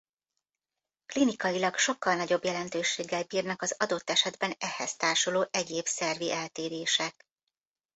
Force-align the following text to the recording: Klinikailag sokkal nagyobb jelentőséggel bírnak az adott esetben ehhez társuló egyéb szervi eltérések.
Klinikailag 1.05 1.77
sokkal 1.77 2.15
nagyobb 2.15 2.43
jelentőséggel 2.45 3.23
bírnak 3.23 3.61
az 3.61 3.75
adott 3.79 4.09
esetben 4.09 4.53
ehhez 4.59 4.95
társuló 4.95 5.47
egyéb 5.51 5.85
szervi 5.85 6.31
eltérések. 6.31 7.27